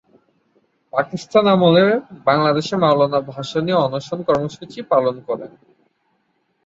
পাকিস্তান 0.93 1.45
আমলে 1.47 1.85
বাংলাদেশে 2.27 2.75
মওলানা 2.77 3.19
ভাসানী 3.29 3.71
অনশন 3.85 4.19
কর্মসূচি 4.27 4.79
পালন 4.91 5.15
করেন। 5.27 5.51